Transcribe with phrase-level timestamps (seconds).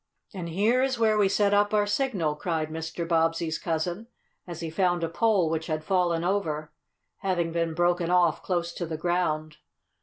[0.33, 3.07] "And here is where we set up our signal," cried Mr.
[3.07, 4.07] Bobbsey's cousin,
[4.47, 6.71] as he found a pole which had fallen over,
[7.17, 9.57] having been broken off close to the ground.